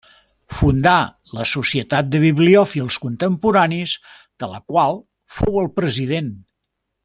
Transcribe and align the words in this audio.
Fundà 0.59 0.93
la 1.39 1.45
Societat 1.49 2.09
de 2.15 2.21
Bibliòfils 2.23 2.97
Contemporanis, 3.05 3.93
de 4.45 4.51
la 4.55 4.61
qual 4.73 5.01
fou 5.41 5.61
el 5.65 5.73
president. 5.79 6.37